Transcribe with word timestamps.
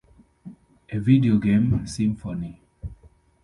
A 0.89 0.97
Video 0.97 1.37
Game 1.37 1.85
Symphony. 1.85 2.59